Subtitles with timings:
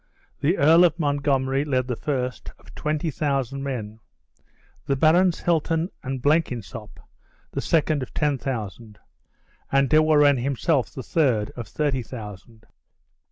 [0.39, 3.99] The Earl of Montgomery led the first, of twenty thousand men;
[4.87, 6.99] the Barons Hilton and Blenkinsopp,
[7.51, 8.97] the second, of ten thousand;
[9.71, 12.65] and De Warenne himself the third, of thirty thousand.